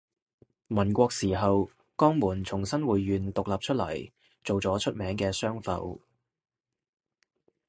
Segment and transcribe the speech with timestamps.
[0.65, 4.11] 民國時候江門從新會縣獨立出嚟
[4.43, 6.01] 做咗出名嘅商埠